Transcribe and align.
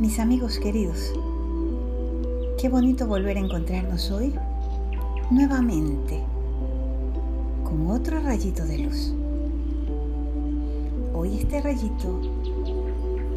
Mis 0.00 0.18
amigos 0.18 0.58
queridos, 0.58 1.12
qué 2.60 2.68
bonito 2.68 3.06
volver 3.06 3.36
a 3.36 3.40
encontrarnos 3.40 4.10
hoy 4.10 4.34
nuevamente 5.30 6.20
con 7.62 7.88
otro 7.88 8.18
rayito 8.18 8.66
de 8.66 8.78
luz. 8.78 9.14
Hoy 11.14 11.38
este 11.38 11.60
rayito 11.60 12.20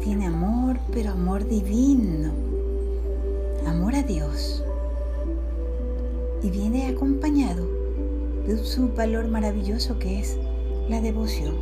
tiene 0.02 0.26
amor, 0.26 0.80
pero 0.92 1.12
amor 1.12 1.46
divino, 1.46 2.32
amor 3.64 3.94
a 3.94 4.02
Dios. 4.02 4.64
Y 6.42 6.50
viene 6.50 6.88
acompañado 6.88 7.68
de 8.48 8.58
su 8.58 8.88
valor 8.88 9.28
maravilloso 9.28 9.96
que 10.00 10.18
es 10.18 10.36
la 10.88 11.00
devoción. 11.00 11.54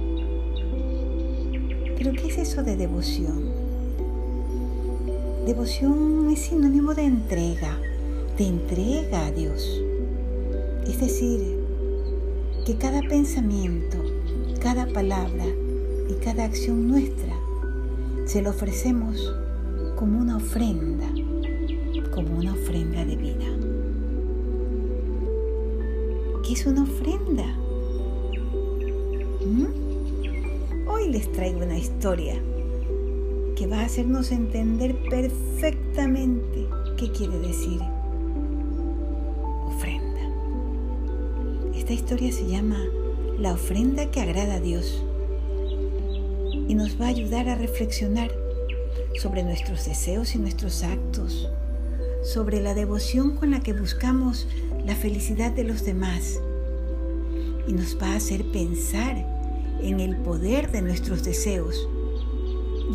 Pero 1.99 2.13
¿qué 2.13 2.29
es 2.29 2.39
eso 2.39 2.63
de 2.63 2.77
devoción? 2.77 3.56
Devoción 5.47 6.29
es 6.33 6.41
sinónimo 6.41 6.93
de 6.93 7.05
entrega, 7.05 7.79
de 8.37 8.49
entrega 8.49 9.27
a 9.27 9.31
Dios. 9.31 9.81
Es 10.85 10.99
decir, 10.99 11.41
que 12.67 12.77
cada 12.77 13.01
pensamiento, 13.03 13.97
cada 14.61 14.89
palabra 14.89 15.45
y 16.11 16.15
cada 16.15 16.43
acción 16.47 16.89
nuestra 16.89 17.33
se 18.25 18.43
lo 18.43 18.51
ofrecemos 18.51 19.33
como 19.95 20.19
una 20.19 20.39
ofrenda, 20.39 21.07
como 22.13 22.39
una 22.39 22.53
ofrenda 22.53 23.05
de 23.05 23.15
vida. 23.15 23.47
¿Qué 26.45 26.55
es 26.55 26.67
una 26.67 26.83
ofrenda? 26.83 27.47
¿Mm? 29.47 30.89
Hoy 30.89 31.09
les 31.13 31.31
traigo 31.31 31.61
una 31.61 31.79
historia 31.79 32.35
que 33.57 33.67
va 33.67 33.81
a 33.81 33.87
hacernos 33.87 34.33
entender 34.33 34.95
perfectamente 35.09 36.69
qué 36.99 37.11
quiere 37.11 37.39
decir 37.39 37.81
ofrenda. 39.65 40.21
Esta 41.75 41.95
historia 41.95 42.31
se 42.33 42.47
llama 42.47 42.79
La 43.39 43.55
ofrenda 43.55 44.11
que 44.11 44.21
agrada 44.21 44.57
a 44.57 44.61
Dios 44.61 45.03
y 46.69 46.75
nos 46.75 47.01
va 47.01 47.07
a 47.07 47.09
ayudar 47.09 47.49
a 47.49 47.55
reflexionar 47.55 48.31
sobre 49.19 49.43
nuestros 49.43 49.87
deseos 49.87 50.35
y 50.35 50.39
nuestros 50.39 50.83
actos, 50.83 51.49
sobre 52.23 52.61
la 52.61 52.75
devoción 52.75 53.37
con 53.37 53.53
la 53.53 53.61
que 53.61 53.73
buscamos 53.73 54.47
la 54.85 54.95
felicidad 54.95 55.53
de 55.53 55.65
los 55.65 55.83
demás 55.83 56.41
y 57.67 57.73
nos 57.73 57.97
va 58.01 58.13
a 58.13 58.17
hacer 58.17 58.45
pensar 58.53 59.17
en 59.81 60.01
el 60.01 60.15
poder 60.19 60.71
de 60.71 60.83
nuestros 60.83 61.25
deseos 61.25 61.89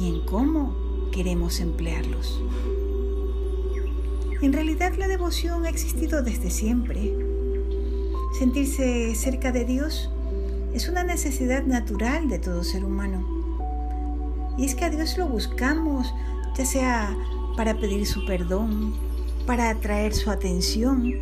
y 0.02 0.08
en 0.08 0.22
cómo 0.22 0.74
queremos 1.12 1.60
emplearlos. 1.60 2.42
En 4.42 4.52
realidad 4.52 4.94
la 4.98 5.08
devoción 5.08 5.66
ha 5.66 5.70
existido 5.70 6.24
desde 6.24 6.50
siempre. 6.50 7.14
Sentirse 8.40 9.14
cerca 9.14 9.52
de 9.52 9.64
Dios 9.66 10.10
es 10.74 10.90
una 10.90 11.04
necesidad 11.04 11.64
natural 11.66 12.30
de 12.30 12.40
todo 12.40 12.64
ser 12.64 12.84
humano. 12.84 13.24
Y 14.58 14.66
es 14.66 14.74
que 14.74 14.86
a 14.86 14.90
Dios 14.90 15.20
lo 15.20 15.28
buscamos, 15.28 16.12
ya 16.58 16.66
sea 16.66 17.16
para 17.56 17.80
pedir 17.80 18.08
su 18.08 18.26
perdón, 18.26 18.96
para 19.46 19.70
atraer 19.70 20.16
su 20.16 20.32
atención 20.32 21.14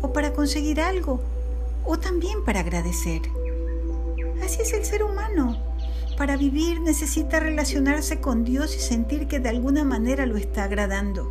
o 0.00 0.14
para 0.14 0.32
conseguir 0.32 0.80
algo, 0.80 1.20
o 1.84 1.98
también 1.98 2.42
para 2.44 2.60
agradecer. 2.60 3.20
Así 4.42 4.62
es 4.62 4.72
el 4.72 4.84
ser 4.86 5.02
humano. 5.02 5.71
Para 6.16 6.36
vivir 6.36 6.80
necesita 6.80 7.40
relacionarse 7.40 8.20
con 8.20 8.44
Dios 8.44 8.76
y 8.76 8.80
sentir 8.80 9.26
que 9.28 9.40
de 9.40 9.48
alguna 9.48 9.82
manera 9.82 10.26
lo 10.26 10.36
está 10.36 10.64
agradando. 10.64 11.30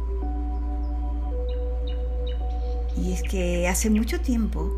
Y 2.98 3.14
es 3.14 3.24
que 3.24 3.68
hace 3.68 3.90
mucho 3.90 4.20
tiempo 4.20 4.72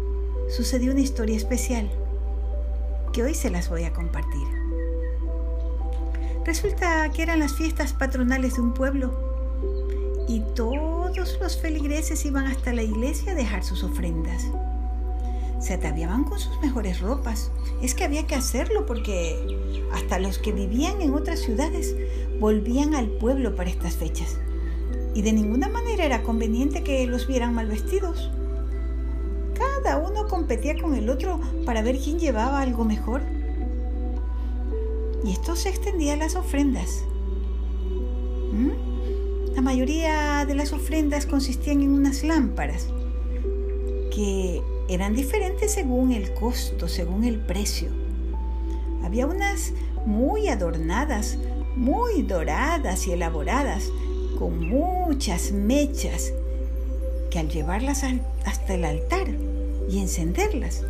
sucedió 0.56 0.92
una 0.92 1.02
historia 1.02 1.38
especial 1.38 1.90
que 3.12 3.24
hoy 3.24 3.34
se 3.34 3.50
las 3.50 3.70
voy 3.70 3.84
a 3.84 3.94
compartir. 3.94 4.48
Resulta 6.46 7.10
que 7.12 7.24
eran 7.24 7.40
las 7.40 7.54
fiestas 7.54 7.94
patronales 7.94 8.56
de 8.56 8.62
un 8.62 8.74
pueblo 8.74 9.14
y 10.28 10.42
todos 10.56 11.40
los 11.40 11.58
feligreses 11.62 12.26
iban 12.26 12.48
hasta 12.48 12.74
la 12.74 12.84
iglesia 12.84 13.32
a 13.32 13.36
dejar 13.36 13.64
sus 13.64 13.84
ofrendas 13.84 14.44
se 15.64 15.74
ataviaban 15.74 16.26
con 16.26 16.40
sus 16.40 16.60
mejores 16.62 17.00
ropas. 17.00 17.52
Es 17.82 17.96
que 17.96 18.04
había 18.04 18.28
que 18.28 18.36
hacerlo 18.36 18.86
porque 18.86 19.38
hasta 19.94 20.20
los 20.20 20.38
que 20.38 20.52
vivían 20.52 21.02
en 21.02 21.14
otras 21.14 21.40
ciudades 21.40 21.96
volvían 22.40 22.94
al 22.94 23.08
pueblo 23.08 23.56
para 23.56 23.70
estas 23.70 23.96
fechas. 23.96 24.38
Y 25.16 25.22
de 25.22 25.32
ninguna 25.32 25.70
manera 25.70 26.04
era 26.04 26.24
conveniente 26.24 26.84
que 26.84 27.08
los 27.08 27.28
vieran 27.28 27.54
mal 27.54 27.68
vestidos. 27.68 28.30
Cada 29.54 29.98
uno 29.98 30.28
competía 30.28 30.76
con 30.82 30.96
el 30.96 31.10
otro 31.10 31.40
para 31.66 31.82
ver 31.82 31.98
quién 31.98 32.20
llevaba 32.20 32.60
algo 32.60 32.84
mejor. 32.84 33.22
Y 35.24 35.32
esto 35.32 35.56
se 35.56 35.70
extendía 35.70 36.14
a 36.14 36.18
las 36.18 36.36
ofrendas. 36.36 37.06
¿Mm? 38.52 39.56
La 39.56 39.62
mayoría 39.62 40.46
de 40.46 40.56
las 40.56 40.74
ofrendas 40.74 41.26
consistían 41.26 41.82
en 41.82 41.92
unas 41.92 42.24
lámparas 42.24 42.90
que 44.14 44.62
eran 44.94 45.16
diferentes 45.16 45.72
según 45.72 46.12
el 46.12 46.34
costo, 46.34 46.88
según 46.88 47.24
el 47.24 47.40
precio. 47.40 47.90
Había 49.04 49.28
unas 49.28 49.74
muy 50.06 50.48
adornadas, 50.48 51.38
muy 51.76 52.22
doradas 52.22 53.08
y 53.08 53.12
elaboradas, 53.12 53.92
con 54.38 54.68
muchas 54.68 55.52
mechas, 55.52 56.34
que 57.30 57.40
al 57.40 57.50
llevarlas 57.50 58.04
hasta 58.46 58.74
el 58.74 58.86
altar 58.86 59.28
y 59.90 60.00
encenderlas, 60.00 60.84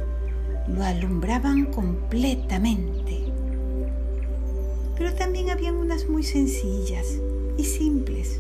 lo 0.68 0.84
alumbraban 0.84 1.66
completamente. 1.66 3.24
Pero 4.98 5.14
también 5.14 5.50
habían 5.50 5.76
unas 5.76 6.08
muy 6.08 6.24
sencillas 6.24 7.06
y 7.58 7.64
simples, 7.64 8.40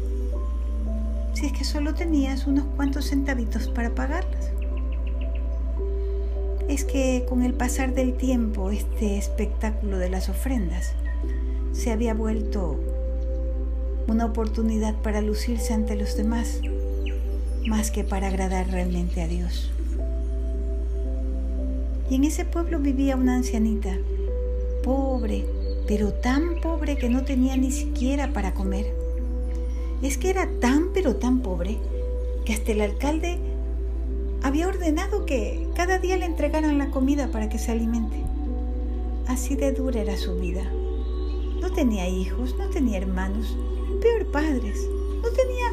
si 1.33 1.47
es 1.47 1.53
que 1.53 1.63
solo 1.63 1.93
tenías 1.93 2.47
unos 2.47 2.65
cuantos 2.75 3.09
centavitos 3.09 3.67
para 3.69 3.93
pagarlas 3.93 4.51
es 6.73 6.85
que 6.85 7.23
con 7.29 7.43
el 7.43 7.53
pasar 7.53 7.93
del 7.93 8.13
tiempo 8.13 8.71
este 8.71 9.17
espectáculo 9.19 9.99
de 9.99 10.09
las 10.09 10.27
ofrendas 10.29 10.93
se 11.71 11.91
había 11.91 12.15
vuelto 12.15 12.79
una 14.07 14.25
oportunidad 14.25 14.95
para 15.03 15.21
lucirse 15.21 15.73
ante 15.73 15.95
los 15.95 16.17
demás, 16.17 16.61
más 17.67 17.91
que 17.91 18.03
para 18.03 18.27
agradar 18.27 18.71
realmente 18.71 19.21
a 19.21 19.27
Dios. 19.27 19.71
Y 22.09 22.15
en 22.15 22.23
ese 22.23 22.43
pueblo 22.43 22.79
vivía 22.79 23.17
una 23.17 23.35
ancianita, 23.35 23.95
pobre, 24.83 25.45
pero 25.87 26.11
tan 26.11 26.59
pobre 26.59 26.97
que 26.97 27.07
no 27.07 27.23
tenía 27.23 27.55
ni 27.55 27.71
siquiera 27.71 28.33
para 28.33 28.55
comer. 28.55 28.95
Es 30.01 30.17
que 30.17 30.31
era 30.31 30.49
tan, 30.59 30.91
pero 30.91 31.17
tan 31.17 31.41
pobre, 31.41 31.77
que 32.45 32.53
hasta 32.53 32.71
el 32.71 32.81
alcalde 32.81 33.37
había 34.43 34.67
ordenado 34.67 35.25
que 35.25 35.67
cada 35.73 35.99
día 35.99 36.17
le 36.17 36.25
entregaran 36.25 36.77
la 36.77 36.91
comida 36.91 37.29
para 37.31 37.49
que 37.49 37.57
se 37.57 37.71
alimente. 37.71 38.21
Así 39.27 39.55
de 39.55 39.71
dura 39.71 40.01
era 40.01 40.17
su 40.17 40.35
vida. 40.35 40.69
No 41.61 41.71
tenía 41.71 42.09
hijos, 42.09 42.55
no 42.57 42.67
tenía 42.69 42.97
hermanos, 42.97 43.57
peor 44.01 44.25
padres, 44.27 44.87
no 45.21 45.29
tenía 45.29 45.71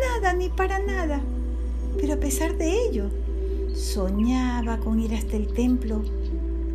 nada 0.00 0.32
ni 0.32 0.48
para 0.48 0.80
nada. 0.80 1.20
Pero 2.00 2.14
a 2.14 2.16
pesar 2.16 2.56
de 2.58 2.88
ello, 2.88 3.10
soñaba 3.74 4.78
con 4.78 4.98
ir 4.98 5.14
hasta 5.14 5.36
el 5.36 5.46
templo 5.52 6.02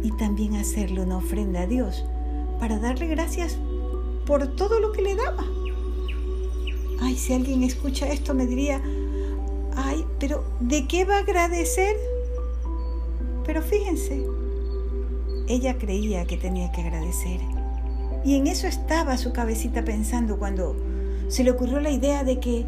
y 0.04 0.12
también 0.12 0.56
hacerle 0.56 1.02
una 1.02 1.18
ofrenda 1.18 1.62
a 1.62 1.68
Dios 1.68 2.06
para 2.60 2.80
darle 2.80 3.08
gracias 3.08 3.58
por 4.26 4.56
todo 4.56 4.80
lo 4.80 4.94
que 4.94 5.02
le 5.02 5.16
daba. 5.16 5.44
Ay, 7.02 7.18
si 7.18 7.34
alguien 7.34 7.64
escucha 7.64 8.08
esto 8.08 8.34
me 8.34 8.48
diría, 8.48 8.82
pero 10.20 10.44
¿de 10.60 10.88
qué 10.88 11.06
va 11.06 11.18
a 11.18 11.20
agradecer? 11.20 11.96
Pero 13.46 13.62
fíjense, 13.62 14.26
ella 15.48 15.78
creía 15.78 16.26
que 16.26 16.38
tenía 16.38 16.72
que 16.72 16.82
agradecer. 16.82 17.40
Y 18.24 18.36
en 18.36 18.48
eso 18.48 18.68
estaba 18.68 19.18
su 19.18 19.34
cabecita 19.34 19.86
pensando 19.86 20.40
cuando 20.40 20.76
se 21.28 21.44
le 21.44 21.52
ocurrió 21.52 21.80
la 21.80 21.92
idea 21.92 22.24
de 22.24 22.40
que 22.40 22.66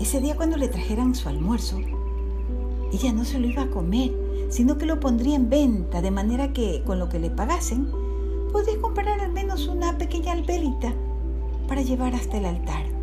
ese 0.00 0.20
día 0.20 0.36
cuando 0.36 0.56
le 0.56 0.68
trajeran 0.68 1.14
su 1.14 1.28
almuerzo, 1.28 1.78
ella 2.92 3.12
no 3.12 3.24
se 3.24 3.38
lo 3.38 3.48
iba 3.48 3.62
a 3.62 3.70
comer, 3.70 4.12
sino 4.50 4.76
que 4.76 4.86
lo 4.86 5.00
pondría 5.00 5.36
en 5.36 5.48
venta, 5.48 6.02
de 6.02 6.10
manera 6.10 6.52
que 6.52 6.82
con 6.84 6.98
lo 6.98 7.08
que 7.08 7.18
le 7.18 7.30
pagasen, 7.30 7.90
podría 8.52 8.80
comprar 8.80 9.20
al 9.20 9.32
menos 9.32 9.66
una 9.66 9.96
pequeña 9.98 10.32
albelita 10.32 10.94
para 11.66 11.82
llevar 11.82 12.14
hasta 12.14 12.36
el 12.36 12.44
altar. 12.44 12.93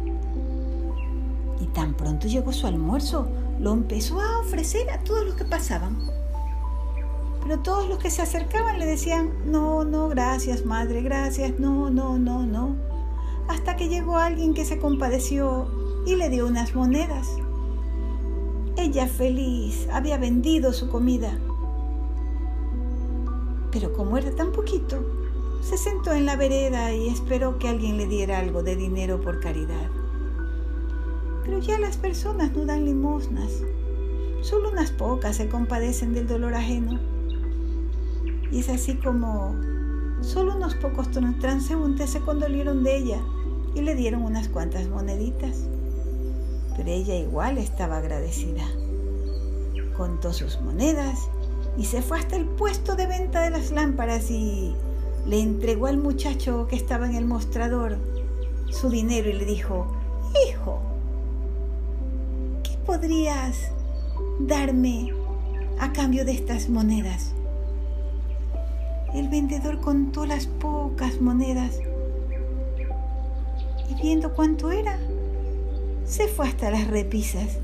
Tan 1.74 1.94
pronto 1.94 2.28
llegó 2.28 2.52
su 2.52 2.68
almuerzo, 2.68 3.28
lo 3.60 3.72
empezó 3.74 4.20
a 4.20 4.40
ofrecer 4.40 4.90
a 4.90 5.04
todos 5.04 5.26
los 5.26 5.36
que 5.36 5.46
pasaban. 5.46 5.98
Pero 7.44 7.60
todos 7.60 7.88
los 7.88 7.98
que 7.98 8.12
se 8.12 8.22
acercaban 8.22 8.78
le 8.78 8.86
decían, 8.86 9.32
no, 9.46 9.84
no, 9.84 10.10
gracias, 10.10 10.66
madre, 10.66 11.02
gracias, 11.02 11.60
no, 11.60 11.90
no, 11.90 12.18
no, 12.18 12.46
no. 12.46 12.76
hasta 13.48 13.76
que 13.76 13.90
llegó 13.90 14.18
alguien 14.18 14.54
que 14.54 14.66
se 14.66 14.80
compadeció 14.80 15.68
y 16.06 16.16
le 16.16 16.30
dio 16.30 16.48
unas 16.48 16.76
monedas. 16.76 17.28
Ella 18.78 19.08
feliz 19.08 19.88
había 19.92 20.18
vendido 20.18 20.72
su 20.74 20.90
comida. 20.90 21.38
Pero 23.72 23.94
como 23.94 24.18
era 24.18 24.32
tan 24.32 24.52
poquito, 24.52 25.04
se 25.62 25.78
sentó 25.78 26.14
en 26.14 26.26
la 26.26 26.36
vereda 26.36 26.94
y 26.94 27.08
esperó 27.10 27.60
que 27.60 27.70
alguien 27.70 27.98
le 27.98 28.08
diera 28.08 28.40
algo 28.40 28.64
de 28.64 28.76
dinero 28.76 29.22
por 29.22 29.40
caridad. 29.40 29.90
Pero 31.52 31.64
ya 31.64 31.80
las 31.80 31.98
personas 31.98 32.54
no 32.54 32.66
dan 32.66 32.86
limosnas. 32.86 33.52
Solo 34.40 34.72
unas 34.72 34.90
pocas 34.92 35.36
se 35.36 35.50
compadecen 35.50 36.14
del 36.14 36.26
dolor 36.26 36.54
ajeno. 36.54 36.98
Y 38.50 38.60
es 38.60 38.70
así 38.70 38.96
como 38.96 39.54
solo 40.22 40.56
unos 40.56 40.76
pocos 40.76 41.10
transeúntes 41.12 42.10
se 42.10 42.22
condolieron 42.22 42.86
de 42.86 42.96
ella 42.96 43.20
y 43.76 43.82
le 43.82 43.96
dieron 43.96 44.22
unas 44.22 44.48
cuantas 44.48 44.88
moneditas. 44.88 45.68
Pero 46.78 46.90
ella 46.90 47.16
igual 47.16 47.58
estaba 47.58 47.98
agradecida. 47.98 48.64
Contó 49.98 50.32
sus 50.32 50.62
monedas 50.62 51.20
y 51.78 51.84
se 51.84 52.02
fue 52.02 52.20
hasta 52.20 52.38
el 52.38 52.46
puesto 52.46 52.96
de 52.96 53.08
venta 53.08 53.42
de 53.42 53.50
las 53.50 53.72
lámparas 53.72 54.32
y 54.32 54.74
le 55.28 55.42
entregó 55.42 55.88
al 55.88 55.98
muchacho 55.98 56.68
que 56.70 56.78
estaba 56.78 57.08
en 57.08 57.16
el 57.16 57.26
mostrador 57.26 57.98
su 58.70 58.90
dinero 58.90 59.30
y 59.30 59.34
le 59.34 59.44
dijo, 59.44 59.86
Hijo, 59.86 59.88
¿qué 59.88 60.01
podrías 62.86 63.72
darme 64.40 65.14
a 65.80 65.94
cambio 65.94 66.26
de 66.26 66.34
estas 66.34 66.70
monedas? 66.70 67.34
El 69.14 69.28
vendedor 69.30 69.82
contó 69.82 70.26
las 70.26 70.48
pocas 70.48 71.20
monedas 71.20 71.80
y 73.90 74.02
viendo 74.02 74.34
cuánto 74.34 74.72
era, 74.72 74.98
se 76.06 76.28
fue 76.28 76.48
hasta 76.48 76.72
las 76.72 76.88
repisas 76.88 77.58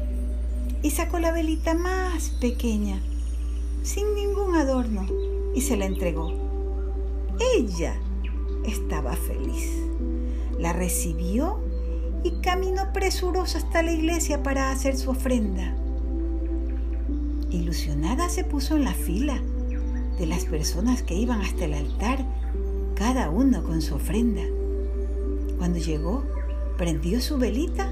y 0.81 0.91
sacó 0.91 1.19
la 1.19 1.31
velita 1.31 1.73
más 1.73 2.29
pequeña, 2.41 2.99
sin 3.83 4.13
ningún 4.15 4.55
adorno, 4.55 5.05
y 5.55 5.61
se 5.61 5.77
la 5.77 5.85
entregó. 5.85 6.33
Ella 7.55 7.95
estaba 8.65 9.13
feliz. 9.15 9.71
La 10.59 10.73
recibió 10.73 11.59
y 12.23 12.31
caminó 12.41 12.91
presurosa 12.93 13.59
hasta 13.59 13.83
la 13.83 13.91
iglesia 13.91 14.43
para 14.43 14.71
hacer 14.71 14.97
su 14.97 15.11
ofrenda. 15.11 15.75
Ilusionada 17.49 18.29
se 18.29 18.43
puso 18.43 18.75
en 18.75 18.83
la 18.83 18.93
fila 18.93 19.41
de 20.17 20.25
las 20.25 20.45
personas 20.45 21.03
que 21.03 21.15
iban 21.15 21.41
hasta 21.41 21.65
el 21.65 21.73
altar, 21.73 22.25
cada 22.95 23.29
uno 23.29 23.63
con 23.63 23.81
su 23.81 23.95
ofrenda. 23.95 24.41
Cuando 25.57 25.79
llegó, 25.79 26.23
prendió 26.77 27.21
su 27.21 27.37
velita 27.37 27.91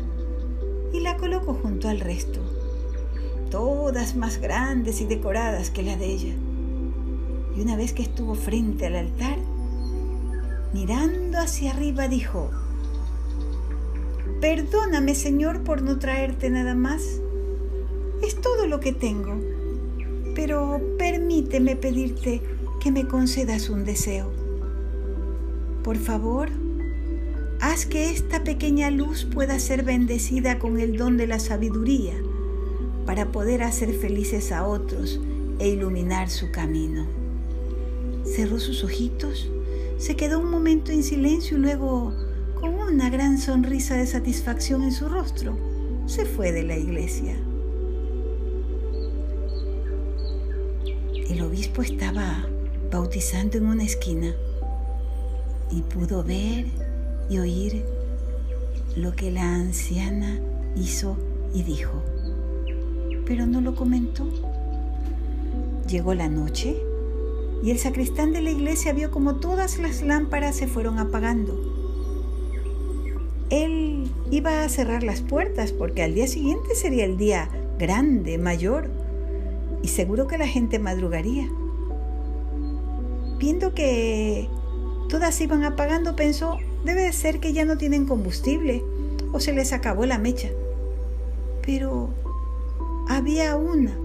y 0.92 1.00
la 1.00 1.18
colocó 1.18 1.54
junto 1.54 1.88
al 1.88 2.00
resto, 2.00 2.40
todas 3.50 4.16
más 4.16 4.40
grandes 4.40 5.02
y 5.02 5.06
decoradas 5.06 5.70
que 5.70 5.84
la 5.84 5.96
de 5.96 6.06
ella. 6.06 6.34
Y 7.56 7.62
una 7.62 7.76
vez 7.76 7.94
que 7.94 8.02
estuvo 8.02 8.36
frente 8.36 8.88
al 8.88 8.96
altar, 8.96 9.38
mirando 10.74 11.40
hacia 11.40 11.72
arriba, 11.72 12.08
dijo, 12.08 12.50
Perdóname, 14.46 15.16
Señor, 15.16 15.64
por 15.64 15.82
no 15.82 15.98
traerte 15.98 16.52
nada 16.52 16.76
más. 16.76 17.20
Es 18.22 18.40
todo 18.40 18.68
lo 18.68 18.80
que 18.80 18.92
tengo 18.92 19.40
pero 20.36 20.82
permíteme 21.00 21.78
pedirte 21.78 22.42
que 22.82 22.92
me 22.92 23.08
concedas 23.08 23.70
un 23.70 23.86
deseo. 23.86 24.30
Por 25.82 25.98
favor, 25.98 26.50
haz 27.62 27.86
que 27.86 28.12
esta 28.12 28.44
pequeña 28.44 28.92
luz 28.92 29.26
pueda 29.26 29.58
ser 29.60 29.84
bendecida 29.84 30.60
con 30.60 30.80
el 30.80 30.98
don 30.98 31.16
de 31.16 31.26
la 31.26 31.40
sabiduría 31.40 32.14
para 33.06 33.32
poder 33.32 33.64
hacer 33.64 33.94
felices 33.94 34.52
a 34.52 34.68
otros 34.68 35.22
e 35.58 35.70
iluminar 35.70 36.30
su 36.30 36.52
camino. 36.52 37.08
Cerró 38.26 38.60
sus 38.60 38.84
ojitos, 38.84 39.50
se 39.98 40.18
quedó 40.18 40.40
un 40.40 40.52
momento 40.52 40.92
en 40.92 41.04
silencio 41.04 41.58
y 41.58 41.62
luego, 41.62 42.14
una 42.88 43.10
gran 43.10 43.38
sonrisa 43.38 43.96
de 43.96 44.08
satisfacción 44.08 44.84
en 44.84 44.92
su 44.92 45.10
rostro, 45.10 45.58
se 46.06 46.26
fue 46.26 46.52
de 46.52 46.64
la 46.64 46.78
iglesia. 46.78 47.36
el 51.30 51.42
obispo 51.42 51.82
estaba 51.82 52.48
bautizando 52.92 53.58
en 53.58 53.66
una 53.66 53.84
esquina 53.84 54.34
y 55.72 55.82
pudo 55.82 56.24
ver 56.24 56.66
y 57.30 57.40
oír 57.40 57.84
lo 58.96 59.16
que 59.16 59.32
la 59.32 59.56
anciana 59.56 60.40
hizo 60.76 61.18
y 61.54 61.64
dijo, 61.64 62.04
pero 63.26 63.46
no 63.48 63.60
lo 63.60 63.76
comentó. 63.76 64.26
Llegó 65.90 66.14
la 66.14 66.30
noche 66.30 66.78
y 67.64 67.72
el 67.72 67.80
sacristán 67.80 68.32
de 68.32 68.42
la 68.42 68.52
iglesia 68.52 68.94
vio 68.94 69.12
como 69.12 69.36
todas 69.36 69.80
las 69.80 70.04
lámparas 70.04 70.56
se 70.56 70.68
fueron 70.68 71.00
apagando. 71.00 71.75
Él 73.50 74.12
iba 74.32 74.64
a 74.64 74.70
cerrar 74.70 75.04
las 75.04 75.22
puertas 75.22 75.72
porque 75.72 76.04
al 76.04 76.16
día 76.16 76.28
siguiente 76.28 76.76
sería 76.76 77.06
el 77.06 77.18
día 77.18 77.50
grande, 77.78 78.38
mayor, 78.38 78.90
y 79.84 79.88
seguro 79.88 80.28
que 80.28 80.38
la 80.38 80.48
gente 80.48 80.80
madrugaría. 80.80 81.48
Viendo 83.38 83.76
que 83.76 84.48
todas 85.10 85.40
iban 85.42 85.64
apagando, 85.64 86.16
pensó, 86.16 86.58
debe 86.84 87.04
de 87.04 87.14
ser 87.14 87.40
que 87.40 87.54
ya 87.54 87.66
no 87.66 87.78
tienen 87.78 88.06
combustible 88.06 88.84
o 89.32 89.40
se 89.40 89.54
les 89.54 89.74
acabó 89.74 90.06
la 90.06 90.18
mecha. 90.18 90.50
Pero 91.62 92.10
había 93.08 93.56
una 93.58 93.96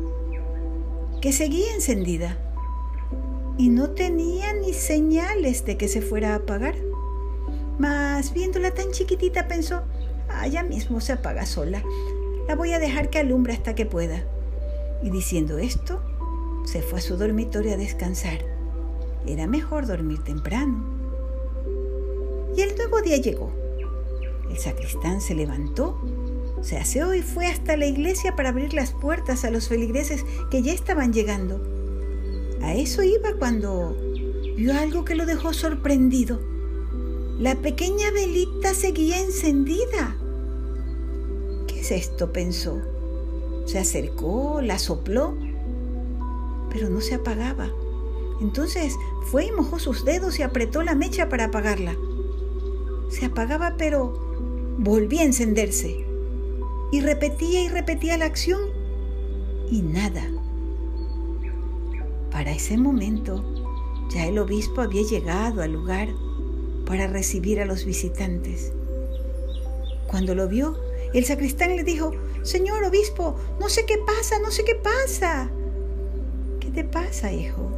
que 1.20 1.32
seguía 1.32 1.75
encendida 1.75 2.38
y 3.56 3.69
no 3.69 3.90
tenía 3.90 4.52
ni 4.54 4.72
señales 4.72 5.64
de 5.64 5.76
que 5.76 5.88
se 5.88 6.00
fuera 6.00 6.32
a 6.32 6.37
apagar. 6.37 6.75
Mas 7.80 8.34
viéndola 8.34 8.72
tan 8.72 8.90
chiquitita 8.90 9.48
pensó, 9.48 9.80
allá 10.28 10.62
mismo 10.62 11.00
se 11.00 11.12
apaga 11.12 11.46
sola. 11.46 11.82
La 12.46 12.54
voy 12.54 12.74
a 12.74 12.78
dejar 12.78 13.08
que 13.08 13.18
alumbre 13.18 13.54
hasta 13.54 13.74
que 13.74 13.86
pueda. 13.86 14.22
Y 15.02 15.08
diciendo 15.08 15.56
esto, 15.56 16.02
se 16.66 16.82
fue 16.82 16.98
a 16.98 17.02
su 17.02 17.16
dormitorio 17.16 17.72
a 17.72 17.78
descansar. 17.78 18.40
Era 19.26 19.46
mejor 19.46 19.86
dormir 19.86 20.22
temprano. 20.22 20.84
Y 22.54 22.60
el 22.60 22.76
nuevo 22.76 23.00
día 23.00 23.16
llegó. 23.16 23.50
El 24.50 24.58
sacristán 24.58 25.22
se 25.22 25.34
levantó, 25.34 25.99
se 26.60 26.76
aseó 26.76 27.14
y 27.14 27.22
fue 27.22 27.46
hasta 27.46 27.78
la 27.78 27.87
iglesia 27.87 28.37
para 28.37 28.50
abrir 28.50 28.75
las 28.75 28.92
puertas 28.92 29.46
a 29.46 29.50
los 29.50 29.68
feligreses 29.68 30.26
que 30.50 30.60
ya 30.60 30.75
estaban 30.75 31.14
llegando. 31.14 31.62
A 32.60 32.75
eso 32.75 33.02
iba 33.02 33.32
cuando 33.38 33.96
vio 34.54 34.75
algo 34.75 35.06
que 35.06 35.14
lo 35.14 35.25
dejó 35.25 35.54
sorprendido. 35.54 36.50
La 37.40 37.54
pequeña 37.54 38.11
velita 38.11 38.75
seguía 38.75 39.18
encendida. 39.18 40.14
¿Qué 41.66 41.80
es 41.80 41.90
esto? 41.90 42.35
pensó. 42.35 42.76
Se 43.64 43.78
acercó, 43.78 44.61
la 44.61 44.78
sopló, 44.78 45.35
pero 46.70 46.90
no 46.90 47.00
se 47.00 47.14
apagaba. 47.14 47.70
Entonces 48.42 48.94
fue 49.30 49.47
y 49.47 49.52
mojó 49.52 49.78
sus 49.78 50.04
dedos 50.04 50.38
y 50.38 50.42
apretó 50.42 50.82
la 50.82 50.94
mecha 50.94 51.30
para 51.30 51.47
apagarla. 51.47 51.97
Se 53.09 53.25
apagaba, 53.25 53.76
pero 53.78 54.76
volvía 54.76 55.23
a 55.23 55.25
encenderse. 55.25 56.04
Y 56.92 57.00
repetía 57.00 57.62
y 57.62 57.68
repetía 57.68 58.18
la 58.18 58.26
acción 58.26 58.61
y 59.70 59.80
nada. 59.80 60.30
Para 62.30 62.52
ese 62.52 62.76
momento 62.76 63.42
ya 64.11 64.26
el 64.26 64.38
obispo 64.38 64.82
había 64.82 65.04
llegado 65.04 65.62
al 65.62 65.73
lugar 65.73 66.11
para 66.90 67.06
recibir 67.06 67.61
a 67.61 67.66
los 67.66 67.85
visitantes. 67.85 68.73
Cuando 70.09 70.35
lo 70.35 70.49
vio, 70.49 70.76
el 71.14 71.25
sacristán 71.25 71.76
le 71.76 71.85
dijo, 71.85 72.11
Señor 72.42 72.82
obispo, 72.82 73.37
no 73.61 73.68
sé 73.68 73.87
qué 73.87 73.97
pasa, 73.97 74.40
no 74.40 74.50
sé 74.50 74.64
qué 74.64 74.75
pasa. 74.75 75.49
¿Qué 76.59 76.68
te 76.70 76.82
pasa, 76.82 77.32
hijo? 77.32 77.70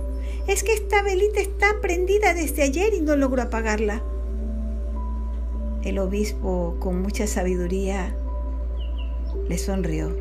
Es 0.46 0.64
que 0.64 0.72
esta 0.72 1.02
velita 1.02 1.42
está 1.42 1.78
prendida 1.82 2.32
desde 2.32 2.62
ayer 2.62 2.94
y 2.94 3.02
no 3.02 3.14
logro 3.14 3.42
apagarla. 3.42 4.02
El 5.82 5.98
obispo, 5.98 6.76
con 6.80 7.02
mucha 7.02 7.26
sabiduría, 7.26 8.16
le 9.46 9.58
sonrió 9.58 10.16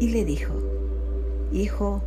y 0.00 0.10
le 0.10 0.26
dijo, 0.26 0.52
Hijo, 1.50 2.02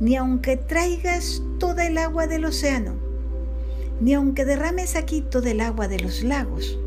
ni 0.00 0.16
aunque 0.16 0.56
traigas 0.56 1.42
toda 1.58 1.86
el 1.86 1.98
agua 1.98 2.26
del 2.26 2.46
océano, 2.46 3.03
ni 4.00 4.14
aunque 4.14 4.44
derrames 4.44 4.96
aquí 4.96 5.20
todo 5.20 5.46
el 5.48 5.60
agua 5.60 5.88
de 5.88 6.00
los 6.00 6.22
lagos, 6.22 6.78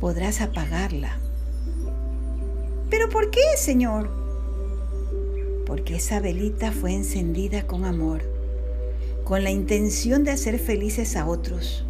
podrás 0.00 0.40
apagarla 0.40 1.18
¿Pero 2.90 3.08
por 3.08 3.30
qué, 3.30 3.40
Señor? 3.56 4.08
Porque 5.66 5.96
esa 5.96 6.20
velita 6.20 6.70
fue 6.70 6.92
encendida 6.94 7.66
con 7.66 7.84
amor, 7.84 8.22
con 9.24 9.42
la 9.42 9.50
intención 9.50 10.22
de 10.22 10.30
hacer 10.30 10.58
felices 10.58 11.16
a 11.16 11.26
otros. 11.26 11.84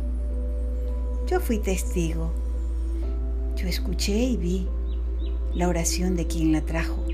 Yo 1.27 1.41
fui 1.41 1.59
testigo 1.59 2.31
yo 3.57 3.69
escuché 3.69 4.17
y 4.17 4.37
vi 4.37 4.67
la 5.55 5.69
oración 5.69 6.17
de 6.17 6.27
quien 6.27 6.53
la 6.53 6.63
trajo. 6.63 7.05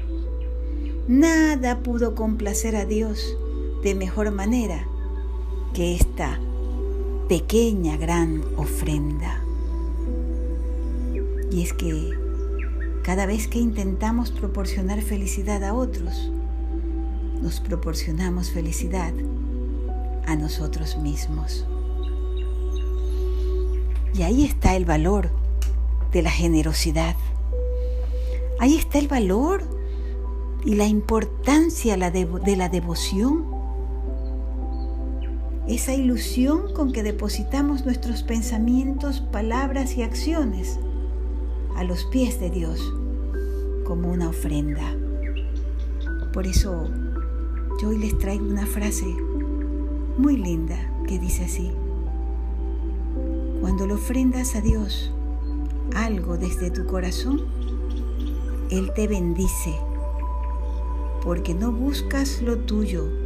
Nada 1.06 1.80
pudo 1.80 2.14
complacer 2.14 2.76
a 2.76 2.86
Dios 2.86 3.36
de 3.82 3.94
mejor 3.94 4.30
manera 4.30 4.86
que 5.74 5.94
esta 5.94 6.40
pequeña 7.30 7.96
gran 7.96 8.42
ofrenda. 8.56 9.40
Y 11.52 11.62
es 11.62 11.72
que 11.72 12.10
cada 13.04 13.24
vez 13.24 13.46
que 13.46 13.60
intentamos 13.60 14.32
proporcionar 14.32 15.00
felicidad 15.00 15.62
a 15.62 15.72
otros, 15.72 16.28
nos 17.40 17.60
proporcionamos 17.60 18.50
felicidad 18.50 19.12
a 20.26 20.34
nosotros 20.34 20.96
mismos. 20.96 21.64
Y 24.12 24.22
ahí 24.22 24.44
está 24.44 24.74
el 24.74 24.84
valor 24.84 25.30
de 26.10 26.22
la 26.22 26.32
generosidad. 26.32 27.14
Ahí 28.58 28.74
está 28.74 28.98
el 28.98 29.06
valor 29.06 29.62
y 30.64 30.74
la 30.74 30.88
importancia 30.88 31.96
de 31.96 32.56
la 32.56 32.68
devoción. 32.68 33.59
Esa 35.70 35.94
ilusión 35.94 36.72
con 36.74 36.90
que 36.90 37.04
depositamos 37.04 37.84
nuestros 37.84 38.24
pensamientos, 38.24 39.20
palabras 39.20 39.96
y 39.96 40.02
acciones 40.02 40.80
a 41.76 41.84
los 41.84 42.06
pies 42.06 42.40
de 42.40 42.50
Dios 42.50 42.92
como 43.84 44.08
una 44.08 44.30
ofrenda. 44.30 44.82
Por 46.32 46.48
eso 46.48 46.90
yo 47.80 47.90
hoy 47.90 47.98
les 47.98 48.18
traigo 48.18 48.46
una 48.46 48.66
frase 48.66 49.06
muy 50.18 50.36
linda 50.36 50.76
que 51.06 51.20
dice 51.20 51.44
así. 51.44 51.70
Cuando 53.60 53.86
le 53.86 53.94
ofrendas 53.94 54.56
a 54.56 54.62
Dios 54.62 55.12
algo 55.94 56.36
desde 56.36 56.72
tu 56.72 56.84
corazón, 56.86 57.42
Él 58.72 58.90
te 58.96 59.06
bendice, 59.06 59.76
porque 61.22 61.54
no 61.54 61.70
buscas 61.70 62.42
lo 62.42 62.58
tuyo, 62.58 63.19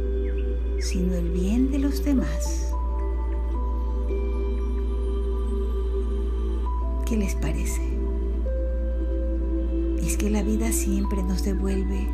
sino 0.79 1.15
el 1.15 1.29
bien 1.29 1.71
de 1.71 1.79
los 1.79 2.03
demás. 2.03 2.71
¿Qué 7.05 7.17
les 7.17 7.35
parece? 7.35 7.81
Es 10.01 10.17
que 10.17 10.29
la 10.29 10.43
vida 10.43 10.71
siempre 10.71 11.21
nos 11.23 11.43
devuelve 11.43 12.07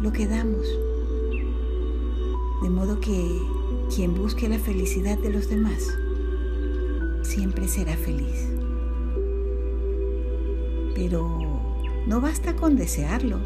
lo 0.00 0.12
que 0.12 0.26
damos. 0.26 0.66
De 2.62 2.70
modo 2.70 3.00
que 3.00 3.40
quien 3.94 4.14
busque 4.14 4.48
la 4.48 4.58
felicidad 4.58 5.18
de 5.18 5.30
los 5.30 5.48
demás 5.48 5.96
siempre 7.22 7.68
será 7.68 7.96
feliz. 7.96 8.48
Pero 10.94 11.60
no 12.06 12.20
basta 12.20 12.54
con 12.54 12.76
desearlo, 12.76 13.38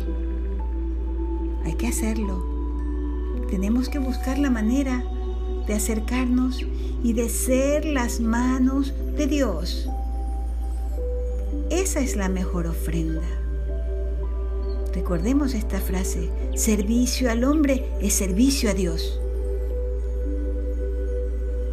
hay 1.65 1.75
que 1.75 1.89
hacerlo. 1.89 2.56
Tenemos 3.51 3.89
que 3.89 3.99
buscar 3.99 4.39
la 4.39 4.51
manera 4.51 5.05
de 5.67 5.75
acercarnos 5.75 6.65
y 7.03 7.13
de 7.13 7.29
ser 7.29 7.85
las 7.85 8.21
manos 8.21 8.95
de 9.17 9.27
Dios. 9.27 9.89
Esa 11.71 12.01
es 12.01 12.17
la 12.17 12.29
mejor 12.29 12.67
ofrenda. 12.67 13.23
Recordemos 14.95 15.55
esta 15.55 15.81
frase, 15.81 16.31
servicio 16.55 17.31
al 17.31 17.45
hombre 17.45 17.87
es 18.01 18.15
servicio 18.15 18.71
a 18.71 18.75
Dios. 18.75 19.21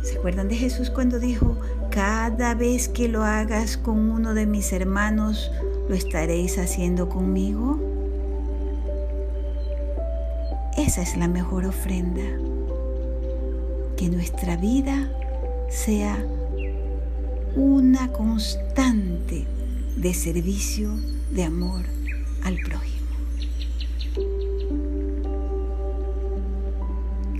¿Se 0.03 0.17
acuerdan 0.17 0.49
de 0.49 0.55
Jesús 0.55 0.89
cuando 0.89 1.19
dijo, 1.19 1.57
cada 1.89 2.53
vez 2.55 2.89
que 2.89 3.07
lo 3.07 3.23
hagas 3.23 3.77
con 3.77 4.11
uno 4.11 4.33
de 4.33 4.45
mis 4.45 4.73
hermanos, 4.73 5.49
lo 5.87 5.95
estaréis 5.95 6.57
haciendo 6.57 7.07
conmigo? 7.07 7.92
Esa 10.93 11.01
es 11.01 11.17
la 11.17 11.27
mejor 11.27 11.65
ofrenda. 11.65 12.21
Que 13.97 14.09
nuestra 14.09 14.57
vida 14.57 15.11
sea 15.67 16.23
una 17.55 18.11
constante 18.11 19.47
de 19.97 20.13
servicio, 20.13 20.91
de 21.31 21.45
amor 21.45 21.81
al 22.43 22.57
prójimo. 22.59 23.07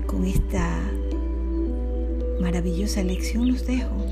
Con 0.07 0.25
esta 0.25 0.79
maravillosa 2.41 3.03
lección 3.03 3.50
los 3.51 3.67
dejo 3.67 4.03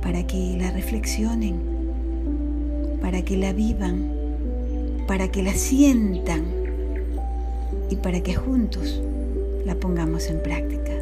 para 0.00 0.26
que 0.26 0.56
la 0.58 0.70
reflexionen, 0.70 1.60
para 3.02 3.22
que 3.26 3.36
la 3.36 3.52
vivan, 3.52 4.10
para 5.06 5.28
que 5.28 5.42
la 5.42 5.52
sientan 5.52 6.63
y 7.90 7.96
para 7.96 8.22
que 8.22 8.34
juntos 8.34 9.00
la 9.64 9.74
pongamos 9.74 10.28
en 10.28 10.42
práctica. 10.42 10.92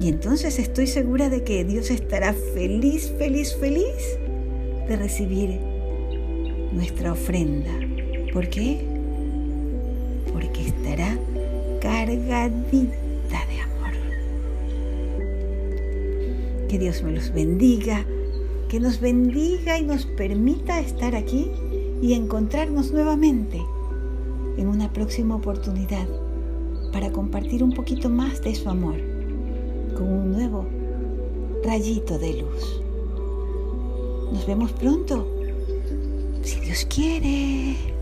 Y 0.00 0.08
entonces 0.08 0.58
estoy 0.58 0.86
segura 0.86 1.30
de 1.30 1.42
que 1.42 1.64
Dios 1.64 1.90
estará 1.90 2.34
feliz, 2.54 3.12
feliz, 3.18 3.56
feliz 3.56 4.18
de 4.88 4.96
recibir 4.96 5.58
nuestra 6.72 7.12
ofrenda. 7.12 7.72
¿Por 8.32 8.48
qué? 8.48 8.80
Porque 10.32 10.66
estará 10.66 11.16
cargadita 11.80 13.46
de 13.48 13.60
amor. 13.60 13.94
Que 16.68 16.78
Dios 16.78 17.02
me 17.02 17.12
los 17.12 17.32
bendiga, 17.32 18.04
que 18.68 18.80
nos 18.80 19.00
bendiga 19.00 19.78
y 19.78 19.84
nos 19.84 20.04
permita 20.04 20.80
estar 20.80 21.14
aquí 21.16 21.50
y 22.02 22.12
encontrarnos 22.12 22.92
nuevamente 22.92 23.62
en 24.56 24.68
una 24.68 24.92
próxima 24.92 25.36
oportunidad 25.36 26.06
para 26.92 27.10
compartir 27.12 27.62
un 27.62 27.72
poquito 27.72 28.08
más 28.08 28.42
de 28.42 28.54
su 28.54 28.68
amor 28.68 28.96
con 29.94 30.08
un 30.08 30.32
nuevo 30.32 30.66
rayito 31.64 32.18
de 32.18 32.42
luz. 32.42 32.82
Nos 34.32 34.46
vemos 34.46 34.72
pronto, 34.72 35.26
si 36.42 36.60
Dios 36.60 36.86
quiere. 36.86 37.95